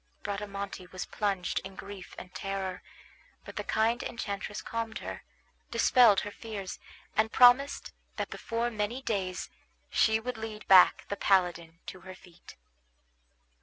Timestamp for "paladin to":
11.17-11.99